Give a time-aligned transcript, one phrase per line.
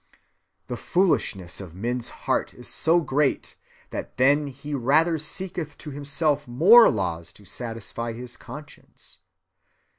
[0.65, 3.55] The foolishness of man's heart is so great
[3.91, 9.19] that then he rather seeketh to himself more laws to satisfy his conscience.